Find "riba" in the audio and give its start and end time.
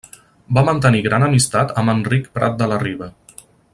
2.87-3.11